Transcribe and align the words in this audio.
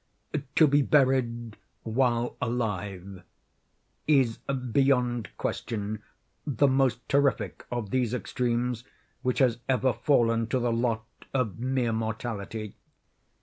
To 0.55 0.65
be 0.65 0.81
buried 0.81 1.57
while 1.83 2.35
alive 2.41 3.21
is, 4.07 4.37
beyond 4.47 5.29
question, 5.37 6.01
the 6.43 6.67
most 6.67 7.07
terrific 7.07 7.67
of 7.69 7.91
these 7.91 8.11
extremes 8.11 8.83
which 9.21 9.37
has 9.37 9.59
ever 9.69 9.93
fallen 9.93 10.47
to 10.47 10.57
the 10.59 10.73
lot 10.73 11.05
of 11.35 11.59
mere 11.59 11.93
mortality. 11.93 12.73